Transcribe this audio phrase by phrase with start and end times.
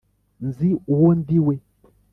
[0.47, 1.55] nzi uwo ndi we